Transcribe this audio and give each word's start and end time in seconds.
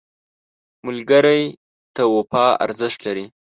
ملګری 0.85 1.43
ته 1.95 2.03
وفا 2.15 2.45
ارزښت 2.65 2.99
لري 3.07 3.25